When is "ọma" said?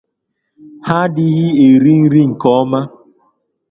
2.61-2.79